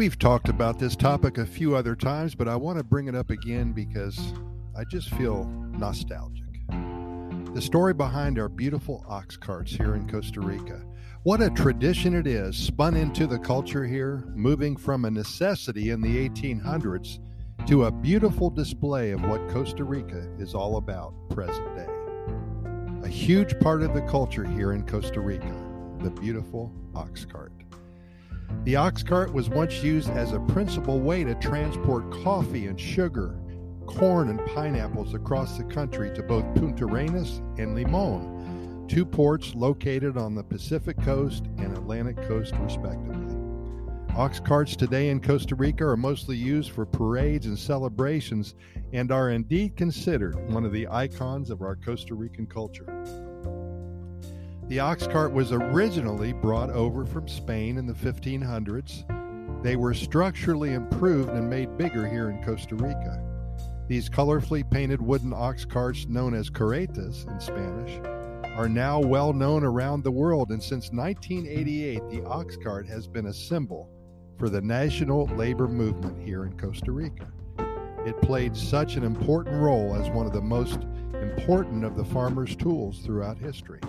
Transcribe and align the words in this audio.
We've 0.00 0.18
talked 0.18 0.48
about 0.48 0.78
this 0.78 0.96
topic 0.96 1.36
a 1.36 1.44
few 1.44 1.76
other 1.76 1.94
times, 1.94 2.34
but 2.34 2.48
I 2.48 2.56
want 2.56 2.78
to 2.78 2.82
bring 2.82 3.06
it 3.06 3.14
up 3.14 3.28
again 3.28 3.72
because 3.72 4.32
I 4.74 4.82
just 4.84 5.10
feel 5.10 5.44
nostalgic. 5.44 6.46
The 7.52 7.60
story 7.60 7.92
behind 7.92 8.38
our 8.38 8.48
beautiful 8.48 9.04
ox 9.06 9.36
carts 9.36 9.72
here 9.72 9.96
in 9.96 10.08
Costa 10.08 10.40
Rica. 10.40 10.82
What 11.24 11.42
a 11.42 11.50
tradition 11.50 12.14
it 12.14 12.26
is, 12.26 12.56
spun 12.56 12.96
into 12.96 13.26
the 13.26 13.38
culture 13.40 13.84
here, 13.84 14.24
moving 14.34 14.74
from 14.74 15.04
a 15.04 15.10
necessity 15.10 15.90
in 15.90 16.00
the 16.00 16.30
1800s 16.30 17.18
to 17.66 17.84
a 17.84 17.92
beautiful 17.92 18.48
display 18.48 19.10
of 19.10 19.22
what 19.24 19.50
Costa 19.50 19.84
Rica 19.84 20.26
is 20.38 20.54
all 20.54 20.78
about 20.78 21.12
present 21.28 21.76
day. 21.76 23.06
A 23.06 23.08
huge 23.12 23.60
part 23.60 23.82
of 23.82 23.92
the 23.92 24.00
culture 24.08 24.46
here 24.46 24.72
in 24.72 24.86
Costa 24.86 25.20
Rica, 25.20 25.54
the 25.98 26.10
beautiful 26.10 26.72
ox 26.94 27.26
cart. 27.26 27.52
The 28.64 28.76
ox 28.76 29.02
cart 29.02 29.32
was 29.32 29.48
once 29.48 29.82
used 29.82 30.10
as 30.10 30.32
a 30.32 30.40
principal 30.40 31.00
way 31.00 31.24
to 31.24 31.34
transport 31.36 32.10
coffee 32.22 32.66
and 32.66 32.78
sugar, 32.78 33.38
corn 33.86 34.28
and 34.28 34.44
pineapples 34.46 35.14
across 35.14 35.56
the 35.56 35.64
country 35.64 36.14
to 36.14 36.22
both 36.22 36.44
Punta 36.54 36.84
Arenas 36.84 37.40
and 37.58 37.74
Limon, 37.74 38.86
two 38.86 39.06
ports 39.06 39.54
located 39.54 40.16
on 40.16 40.34
the 40.34 40.42
Pacific 40.42 41.00
coast 41.02 41.46
and 41.58 41.76
Atlantic 41.76 42.16
coast, 42.28 42.54
respectively. 42.60 43.36
Ox 44.16 44.40
carts 44.40 44.74
today 44.74 45.08
in 45.08 45.20
Costa 45.20 45.54
Rica 45.54 45.86
are 45.86 45.96
mostly 45.96 46.36
used 46.36 46.72
for 46.72 46.84
parades 46.84 47.46
and 47.46 47.58
celebrations 47.58 48.54
and 48.92 49.12
are 49.12 49.30
indeed 49.30 49.76
considered 49.76 50.34
one 50.52 50.64
of 50.64 50.72
the 50.72 50.88
icons 50.88 51.48
of 51.48 51.62
our 51.62 51.76
Costa 51.76 52.14
Rican 52.14 52.46
culture. 52.46 52.84
The 54.70 54.78
ox 54.78 55.04
cart 55.08 55.32
was 55.32 55.50
originally 55.50 56.32
brought 56.32 56.70
over 56.70 57.04
from 57.04 57.26
Spain 57.26 57.76
in 57.76 57.86
the 57.88 57.92
1500s. 57.92 59.02
They 59.64 59.74
were 59.74 59.92
structurally 59.92 60.74
improved 60.74 61.30
and 61.30 61.50
made 61.50 61.76
bigger 61.76 62.08
here 62.08 62.30
in 62.30 62.40
Costa 62.44 62.76
Rica. 62.76 63.20
These 63.88 64.08
colorfully 64.08 64.62
painted 64.70 65.02
wooden 65.02 65.32
ox 65.34 65.64
carts, 65.64 66.06
known 66.06 66.34
as 66.34 66.48
carretas 66.48 67.26
in 67.28 67.40
Spanish, 67.40 67.98
are 68.56 68.68
now 68.68 69.00
well 69.00 69.32
known 69.32 69.64
around 69.64 70.04
the 70.04 70.12
world, 70.12 70.52
and 70.52 70.62
since 70.62 70.92
1988, 70.92 72.08
the 72.08 72.24
ox 72.24 72.56
cart 72.56 72.86
has 72.86 73.08
been 73.08 73.26
a 73.26 73.34
symbol 73.34 73.90
for 74.38 74.48
the 74.48 74.60
national 74.60 75.26
labor 75.34 75.66
movement 75.66 76.16
here 76.24 76.44
in 76.44 76.56
Costa 76.56 76.92
Rica. 76.92 77.26
It 78.06 78.22
played 78.22 78.56
such 78.56 78.94
an 78.94 79.02
important 79.02 79.56
role 79.56 79.96
as 79.96 80.08
one 80.10 80.26
of 80.26 80.32
the 80.32 80.40
most 80.40 80.78
important 81.20 81.84
of 81.84 81.96
the 81.96 82.04
farmers' 82.04 82.54
tools 82.54 83.00
throughout 83.00 83.36
history. 83.36 83.80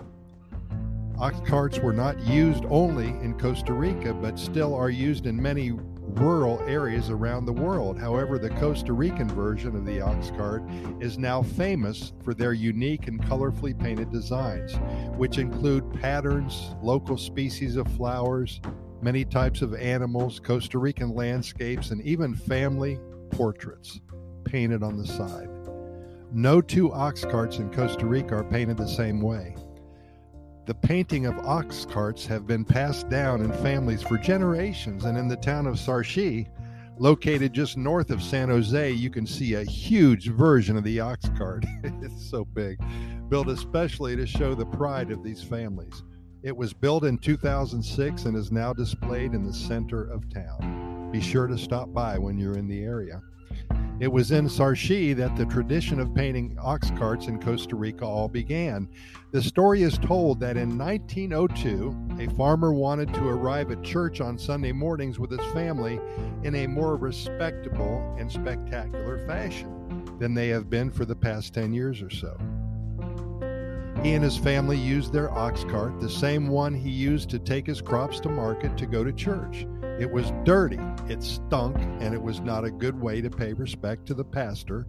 Ox 1.21 1.39
carts 1.47 1.77
were 1.77 1.93
not 1.93 2.19
used 2.21 2.65
only 2.67 3.09
in 3.09 3.37
Costa 3.37 3.73
Rica, 3.73 4.11
but 4.11 4.39
still 4.39 4.73
are 4.73 4.89
used 4.89 5.27
in 5.27 5.39
many 5.39 5.71
rural 5.71 6.59
areas 6.61 7.11
around 7.11 7.45
the 7.45 7.53
world. 7.53 7.99
However, 7.99 8.39
the 8.39 8.49
Costa 8.49 8.91
Rican 8.91 9.29
version 9.29 9.75
of 9.75 9.85
the 9.85 10.01
ox 10.01 10.31
cart 10.31 10.63
is 10.99 11.19
now 11.19 11.43
famous 11.43 12.11
for 12.23 12.33
their 12.33 12.53
unique 12.53 13.07
and 13.07 13.21
colorfully 13.21 13.79
painted 13.79 14.11
designs, 14.11 14.73
which 15.15 15.37
include 15.37 15.93
patterns, 16.01 16.73
local 16.81 17.19
species 17.19 17.75
of 17.75 17.87
flowers, 17.89 18.59
many 19.03 19.23
types 19.23 19.61
of 19.61 19.75
animals, 19.75 20.39
Costa 20.39 20.79
Rican 20.79 21.13
landscapes, 21.13 21.91
and 21.91 22.01
even 22.01 22.33
family 22.33 22.99
portraits 23.29 24.01
painted 24.43 24.81
on 24.81 24.97
the 24.97 25.05
side. 25.05 25.49
No 26.33 26.61
two 26.61 26.91
ox 26.91 27.23
carts 27.25 27.59
in 27.59 27.71
Costa 27.71 28.07
Rica 28.07 28.37
are 28.37 28.43
painted 28.43 28.77
the 28.77 28.87
same 28.87 29.21
way. 29.21 29.55
The 30.71 30.87
painting 30.87 31.25
of 31.25 31.37
ox 31.39 31.83
carts 31.83 32.25
have 32.27 32.47
been 32.47 32.63
passed 32.63 33.09
down 33.09 33.41
in 33.41 33.51
families 33.51 34.01
for 34.01 34.17
generations, 34.17 35.03
and 35.03 35.17
in 35.17 35.27
the 35.27 35.35
town 35.35 35.67
of 35.67 35.75
Sarchi, 35.75 36.47
located 36.97 37.51
just 37.51 37.75
north 37.75 38.09
of 38.09 38.23
San 38.23 38.47
Jose, 38.47 38.89
you 38.89 39.09
can 39.09 39.27
see 39.27 39.55
a 39.55 39.65
huge 39.65 40.29
version 40.29 40.77
of 40.77 40.85
the 40.85 41.01
ox 41.01 41.27
cart. 41.37 41.65
it's 41.83 42.25
so 42.25 42.45
big, 42.45 42.79
built 43.27 43.49
especially 43.49 44.15
to 44.15 44.25
show 44.25 44.55
the 44.55 44.65
pride 44.65 45.11
of 45.11 45.25
these 45.25 45.43
families. 45.43 46.03
It 46.41 46.55
was 46.55 46.71
built 46.71 47.03
in 47.03 47.17
2006 47.17 48.23
and 48.23 48.37
is 48.37 48.49
now 48.49 48.71
displayed 48.71 49.33
in 49.33 49.45
the 49.45 49.53
center 49.53 50.09
of 50.09 50.29
town. 50.29 51.09
Be 51.11 51.19
sure 51.19 51.47
to 51.47 51.57
stop 51.57 51.91
by 51.91 52.17
when 52.17 52.37
you're 52.37 52.57
in 52.57 52.69
the 52.69 52.81
area. 52.81 53.21
It 54.01 54.11
was 54.11 54.31
in 54.31 54.45
Sarchi 54.45 55.15
that 55.17 55.35
the 55.35 55.45
tradition 55.45 55.99
of 55.99 56.15
painting 56.15 56.57
ox 56.59 56.89
carts 56.97 57.27
in 57.27 57.39
Costa 57.39 57.75
Rica 57.75 58.03
all 58.03 58.27
began. 58.27 58.89
The 59.31 59.43
story 59.43 59.83
is 59.83 59.99
told 59.99 60.39
that 60.39 60.57
in 60.57 60.75
1902, 60.75 62.17
a 62.19 62.35
farmer 62.35 62.73
wanted 62.73 63.13
to 63.13 63.27
arrive 63.27 63.69
at 63.69 63.83
church 63.83 64.19
on 64.19 64.39
Sunday 64.39 64.71
mornings 64.71 65.19
with 65.19 65.29
his 65.29 65.53
family 65.53 65.99
in 66.41 66.55
a 66.55 66.65
more 66.65 66.95
respectable 66.95 68.15
and 68.17 68.31
spectacular 68.31 69.23
fashion 69.27 70.17
than 70.17 70.33
they 70.33 70.47
have 70.47 70.67
been 70.67 70.89
for 70.89 71.05
the 71.05 71.15
past 71.15 71.53
10 71.53 71.71
years 71.71 72.01
or 72.01 72.09
so. 72.09 72.35
He 74.01 74.13
and 74.13 74.23
his 74.23 74.35
family 74.35 74.77
used 74.77 75.13
their 75.13 75.29
ox 75.29 75.63
cart, 75.65 75.99
the 75.99 76.09
same 76.09 76.47
one 76.47 76.73
he 76.73 76.89
used 76.89 77.29
to 77.29 77.37
take 77.37 77.67
his 77.67 77.83
crops 77.83 78.19
to 78.21 78.29
market 78.29 78.75
to 78.79 78.87
go 78.87 79.03
to 79.03 79.13
church. 79.13 79.67
It 80.01 80.09
was 80.09 80.33
dirty, 80.43 80.79
it 81.07 81.21
stunk, 81.21 81.77
and 81.99 82.15
it 82.15 82.21
was 82.23 82.39
not 82.39 82.65
a 82.65 82.71
good 82.71 82.99
way 82.99 83.21
to 83.21 83.29
pay 83.29 83.53
respect 83.53 84.07
to 84.07 84.15
the 84.15 84.25
pastor 84.25 84.83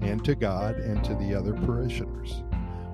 and 0.00 0.24
to 0.24 0.36
God 0.36 0.76
and 0.76 1.02
to 1.02 1.16
the 1.16 1.34
other 1.34 1.54
parishioners. 1.54 2.44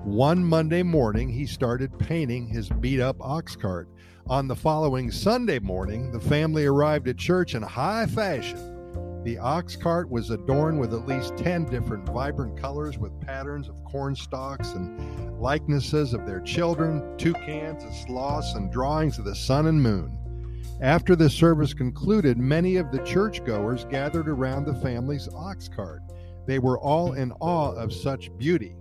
One 0.03 0.43
Monday 0.43 0.81
morning, 0.81 1.29
he 1.29 1.45
started 1.45 1.99
painting 1.99 2.47
his 2.47 2.67
beat 2.67 2.99
up 2.99 3.15
ox 3.21 3.55
cart. 3.55 3.87
On 4.25 4.47
the 4.47 4.55
following 4.55 5.11
Sunday 5.11 5.59
morning, 5.59 6.11
the 6.11 6.19
family 6.19 6.65
arrived 6.65 7.07
at 7.07 7.17
church 7.17 7.53
in 7.53 7.61
high 7.61 8.07
fashion. 8.07 9.21
The 9.23 9.37
ox 9.37 9.75
cart 9.75 10.09
was 10.09 10.31
adorned 10.31 10.79
with 10.79 10.95
at 10.95 11.05
least 11.05 11.37
10 11.37 11.65
different 11.65 12.09
vibrant 12.09 12.59
colors 12.59 12.97
with 12.97 13.21
patterns 13.21 13.69
of 13.69 13.83
corn 13.83 14.15
stalks 14.15 14.71
and 14.71 15.39
likenesses 15.39 16.15
of 16.15 16.25
their 16.25 16.41
children, 16.41 17.15
toucans 17.19 17.83
and 17.83 17.93
sloths, 17.93 18.55
and 18.55 18.71
drawings 18.71 19.19
of 19.19 19.25
the 19.25 19.35
sun 19.35 19.67
and 19.67 19.79
moon. 19.79 20.17
After 20.81 21.15
the 21.15 21.29
service 21.29 21.73
concluded, 21.73 22.37
many 22.37 22.77
of 22.77 22.91
the 22.91 23.03
churchgoers 23.03 23.85
gathered 23.85 24.27
around 24.27 24.65
the 24.65 24.73
family's 24.75 25.29
ox 25.35 25.67
cart. 25.67 26.01
They 26.47 26.57
were 26.57 26.79
all 26.79 27.13
in 27.13 27.31
awe 27.33 27.73
of 27.73 27.93
such 27.93 28.35
beauty. 28.37 28.75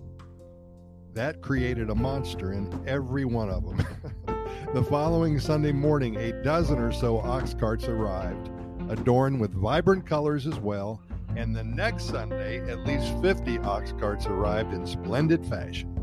That 1.12 1.42
created 1.42 1.90
a 1.90 1.94
monster 1.94 2.52
in 2.52 2.82
every 2.86 3.26
one 3.26 3.50
of 3.50 3.64
them. 3.64 3.86
the 4.74 4.82
following 4.84 5.38
Sunday 5.38 5.72
morning, 5.72 6.16
a 6.16 6.42
dozen 6.42 6.78
or 6.78 6.90
so 6.90 7.18
ox 7.18 7.52
carts 7.52 7.84
arrived, 7.84 8.50
adorned 8.88 9.38
with 9.38 9.52
vibrant 9.52 10.06
colors 10.06 10.46
as 10.46 10.58
well, 10.58 11.02
and 11.36 11.54
the 11.54 11.64
next 11.64 12.04
Sunday, 12.04 12.60
at 12.70 12.86
least 12.86 13.12
50 13.20 13.58
ox 13.58 13.92
carts 14.00 14.26
arrived 14.26 14.72
in 14.72 14.86
splendid 14.86 15.44
fashion. 15.44 15.94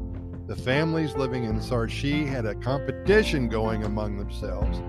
The 0.47 0.55
families 0.55 1.15
living 1.15 1.43
in 1.43 1.59
Sarchi 1.59 2.25
had 2.25 2.45
a 2.45 2.55
competition 2.55 3.49
going 3.49 3.83
among 3.83 4.17
themselves 4.17 4.79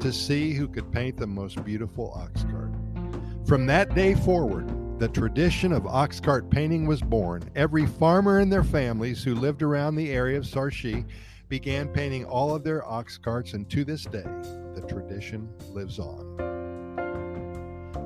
to 0.00 0.12
see 0.12 0.52
who 0.52 0.68
could 0.68 0.90
paint 0.92 1.16
the 1.16 1.26
most 1.26 1.64
beautiful 1.64 2.12
ox 2.14 2.44
cart. 2.44 2.70
From 3.46 3.66
that 3.66 3.94
day 3.94 4.14
forward, 4.14 4.68
the 4.98 5.08
tradition 5.08 5.72
of 5.72 5.86
ox 5.86 6.20
cart 6.20 6.50
painting 6.50 6.86
was 6.86 7.00
born. 7.00 7.48
Every 7.54 7.86
farmer 7.86 8.40
and 8.40 8.52
their 8.52 8.64
families 8.64 9.22
who 9.22 9.34
lived 9.34 9.62
around 9.62 9.94
the 9.94 10.10
area 10.10 10.36
of 10.36 10.44
Sarchi 10.44 11.06
began 11.48 11.88
painting 11.88 12.24
all 12.24 12.54
of 12.54 12.64
their 12.64 12.86
ox 12.86 13.16
carts, 13.16 13.54
and 13.54 13.68
to 13.70 13.84
this 13.84 14.04
day, 14.04 14.26
the 14.74 14.84
tradition 14.88 15.48
lives 15.72 15.98
on. 15.98 16.36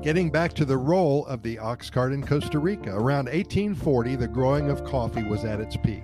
Getting 0.01 0.29
back 0.29 0.53
to 0.53 0.65
the 0.65 0.77
role 0.77 1.25
of 1.27 1.41
the 1.43 1.57
ox 1.59 1.89
cart 1.89 2.13
in 2.13 2.25
Costa 2.25 2.59
Rica, 2.59 2.91
around 2.91 3.25
1840, 3.25 4.15
the 4.15 4.27
growing 4.27 4.69
of 4.69 4.83
coffee 4.83 5.23
was 5.23 5.45
at 5.45 5.59
its 5.59 5.77
peak. 5.77 6.03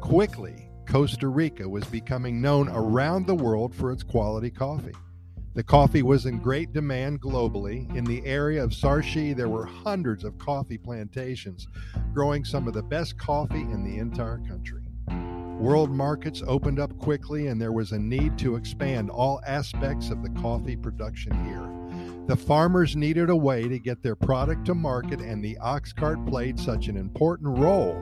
Quickly, 0.00 0.70
Costa 0.86 1.28
Rica 1.28 1.68
was 1.68 1.84
becoming 1.84 2.40
known 2.40 2.68
around 2.68 3.26
the 3.26 3.34
world 3.34 3.74
for 3.74 3.92
its 3.92 4.02
quality 4.02 4.50
coffee. 4.50 4.94
The 5.52 5.64
coffee 5.64 6.02
was 6.02 6.26
in 6.26 6.34
mm-hmm. 6.34 6.44
great 6.44 6.72
demand 6.72 7.20
globally. 7.20 7.92
In 7.96 8.04
the 8.04 8.24
area 8.24 8.62
of 8.62 8.70
Sarchi, 8.70 9.34
there 9.34 9.48
were 9.48 9.66
hundreds 9.66 10.22
of 10.22 10.38
coffee 10.38 10.78
plantations 10.78 11.66
growing 12.14 12.44
some 12.44 12.68
of 12.68 12.74
the 12.74 12.82
best 12.82 13.18
coffee 13.18 13.62
in 13.62 13.82
the 13.82 13.98
entire 13.98 14.38
country. 14.38 14.82
World 15.58 15.90
markets 15.90 16.42
opened 16.46 16.78
up 16.78 16.96
quickly, 16.98 17.48
and 17.48 17.60
there 17.60 17.72
was 17.72 17.90
a 17.90 17.98
need 17.98 18.38
to 18.38 18.54
expand 18.54 19.10
all 19.10 19.40
aspects 19.44 20.10
of 20.10 20.22
the 20.22 20.30
coffee 20.40 20.76
production 20.76 21.32
here. 21.44 22.26
The 22.28 22.36
farmers 22.36 22.94
needed 22.94 23.28
a 23.28 23.36
way 23.36 23.66
to 23.66 23.78
get 23.80 24.02
their 24.02 24.14
product 24.14 24.66
to 24.66 24.74
market, 24.74 25.20
and 25.20 25.44
the 25.44 25.58
ox 25.58 25.92
cart 25.92 26.24
played 26.26 26.60
such 26.60 26.86
an 26.86 26.96
important 26.96 27.58
role. 27.58 28.00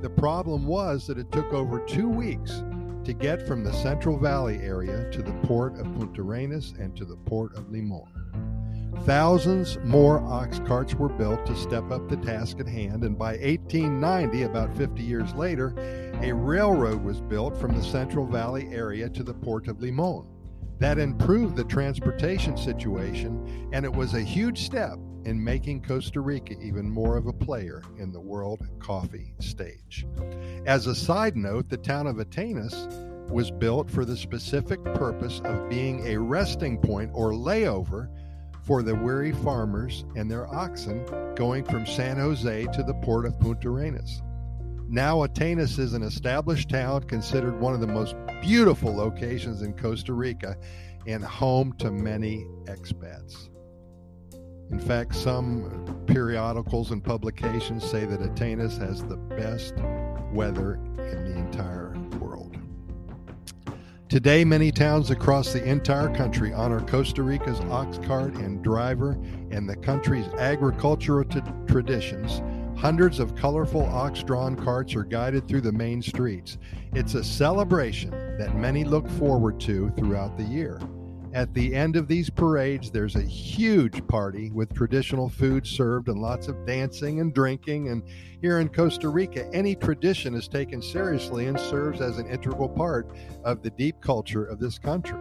The 0.00 0.10
problem 0.10 0.66
was 0.66 1.06
that 1.06 1.18
it 1.18 1.30
took 1.30 1.52
over 1.52 1.78
two 1.80 2.08
weeks 2.08 2.64
to 3.06 3.12
get 3.12 3.46
from 3.46 3.62
the 3.62 3.72
Central 3.72 4.18
Valley 4.18 4.58
area 4.58 5.08
to 5.12 5.22
the 5.22 5.32
port 5.44 5.78
of 5.78 5.84
Punta 5.94 6.22
Arenas 6.22 6.74
and 6.80 6.96
to 6.96 7.04
the 7.04 7.14
port 7.14 7.56
of 7.56 7.70
Limon. 7.70 8.02
Thousands 9.04 9.78
more 9.84 10.18
ox 10.18 10.58
carts 10.66 10.92
were 10.92 11.08
built 11.08 11.46
to 11.46 11.54
step 11.54 11.88
up 11.92 12.08
the 12.08 12.16
task 12.16 12.58
at 12.58 12.66
hand, 12.66 13.04
and 13.04 13.16
by 13.16 13.36
1890, 13.36 14.42
about 14.42 14.76
50 14.76 15.04
years 15.04 15.32
later, 15.34 15.72
a 16.20 16.32
railroad 16.32 17.04
was 17.04 17.20
built 17.20 17.56
from 17.56 17.76
the 17.76 17.84
Central 17.84 18.26
Valley 18.26 18.66
area 18.72 19.08
to 19.10 19.22
the 19.22 19.34
port 19.34 19.68
of 19.68 19.80
Limon. 19.80 20.26
That 20.80 20.98
improved 20.98 21.54
the 21.54 21.64
transportation 21.64 22.56
situation, 22.56 23.68
and 23.72 23.84
it 23.84 23.92
was 23.92 24.14
a 24.14 24.20
huge 24.20 24.62
step 24.62 24.98
in 25.26 25.42
making 25.42 25.82
Costa 25.82 26.20
Rica 26.20 26.54
even 26.62 26.88
more 26.88 27.16
of 27.16 27.26
a 27.26 27.32
player 27.32 27.82
in 27.98 28.12
the 28.12 28.20
world 28.20 28.60
coffee 28.78 29.34
stage. 29.40 30.06
As 30.66 30.86
a 30.86 30.94
side 30.94 31.36
note, 31.36 31.68
the 31.68 31.76
town 31.76 32.06
of 32.06 32.20
Atenas 32.20 32.86
was 33.28 33.50
built 33.50 33.90
for 33.90 34.04
the 34.04 34.16
specific 34.16 34.82
purpose 34.84 35.40
of 35.44 35.68
being 35.68 36.06
a 36.06 36.16
resting 36.16 36.78
point 36.78 37.10
or 37.12 37.32
layover 37.32 38.08
for 38.62 38.84
the 38.84 38.94
weary 38.94 39.32
farmers 39.32 40.04
and 40.14 40.30
their 40.30 40.46
oxen 40.54 41.04
going 41.34 41.64
from 41.64 41.86
San 41.86 42.18
Jose 42.18 42.66
to 42.72 42.84
the 42.84 42.94
port 42.94 43.26
of 43.26 43.38
Punta 43.40 43.68
Arenas. 43.68 44.22
Now, 44.88 45.24
Atenas 45.24 45.80
is 45.80 45.92
an 45.94 46.04
established 46.04 46.68
town 46.68 47.02
considered 47.02 47.60
one 47.60 47.74
of 47.74 47.80
the 47.80 47.88
most 47.88 48.14
beautiful 48.40 48.94
locations 48.94 49.62
in 49.62 49.76
Costa 49.76 50.12
Rica 50.12 50.56
and 51.08 51.24
home 51.24 51.72
to 51.78 51.90
many 51.90 52.46
expats. 52.66 53.48
In 54.70 54.80
fact, 54.80 55.14
some 55.14 56.04
periodicals 56.06 56.90
and 56.90 57.02
publications 57.02 57.88
say 57.88 58.04
that 58.04 58.20
Atenas 58.20 58.78
has 58.78 59.04
the 59.04 59.16
best 59.16 59.74
weather 60.32 60.74
in 60.98 61.24
the 61.24 61.38
entire 61.38 61.94
world. 62.20 62.58
Today, 64.08 64.44
many 64.44 64.70
towns 64.70 65.10
across 65.10 65.52
the 65.52 65.64
entire 65.64 66.14
country 66.14 66.52
honor 66.52 66.80
Costa 66.80 67.22
Rica's 67.22 67.60
ox 67.70 67.98
cart 67.98 68.34
and 68.34 68.62
driver 68.62 69.18
and 69.50 69.68
the 69.68 69.76
country's 69.76 70.28
agricultural 70.38 71.24
t- 71.24 71.40
traditions. 71.66 72.40
Hundreds 72.78 73.18
of 73.18 73.34
colorful 73.34 73.84
ox 73.86 74.22
drawn 74.22 74.54
carts 74.54 74.94
are 74.94 75.02
guided 75.04 75.48
through 75.48 75.62
the 75.62 75.72
main 75.72 76.02
streets. 76.02 76.58
It's 76.92 77.14
a 77.14 77.24
celebration 77.24 78.10
that 78.38 78.54
many 78.54 78.84
look 78.84 79.08
forward 79.10 79.58
to 79.60 79.90
throughout 79.96 80.36
the 80.36 80.44
year. 80.44 80.78
At 81.36 81.52
the 81.52 81.74
end 81.74 81.96
of 81.96 82.08
these 82.08 82.30
parades, 82.30 82.90
there's 82.90 83.14
a 83.14 83.20
huge 83.20 84.06
party 84.06 84.50
with 84.52 84.72
traditional 84.72 85.28
food 85.28 85.66
served 85.66 86.08
and 86.08 86.18
lots 86.18 86.48
of 86.48 86.64
dancing 86.64 87.20
and 87.20 87.34
drinking. 87.34 87.90
And 87.90 88.02
here 88.40 88.58
in 88.58 88.70
Costa 88.70 89.10
Rica, 89.10 89.46
any 89.52 89.74
tradition 89.74 90.34
is 90.34 90.48
taken 90.48 90.80
seriously 90.80 91.44
and 91.44 91.60
serves 91.60 92.00
as 92.00 92.16
an 92.16 92.26
integral 92.30 92.70
part 92.70 93.10
of 93.44 93.60
the 93.60 93.68
deep 93.68 94.00
culture 94.00 94.46
of 94.46 94.58
this 94.58 94.78
country. 94.78 95.18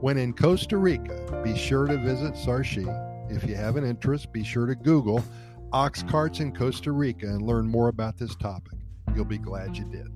When 0.00 0.18
in 0.18 0.32
Costa 0.32 0.78
Rica, 0.78 1.40
be 1.44 1.56
sure 1.56 1.86
to 1.86 1.96
visit 1.96 2.34
Sarchi. 2.34 2.84
If 3.30 3.48
you 3.48 3.54
have 3.54 3.76
an 3.76 3.84
interest, 3.84 4.32
be 4.32 4.42
sure 4.42 4.66
to 4.66 4.74
Google 4.74 5.22
ox 5.72 6.02
carts 6.02 6.40
in 6.40 6.56
Costa 6.56 6.90
Rica 6.90 7.26
and 7.26 7.42
learn 7.42 7.68
more 7.68 7.86
about 7.86 8.18
this 8.18 8.34
topic. 8.34 8.80
You'll 9.14 9.24
be 9.24 9.38
glad 9.38 9.76
you 9.76 9.84
did. 9.84 10.15